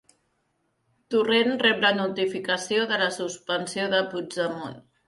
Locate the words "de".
2.95-3.01, 3.97-4.03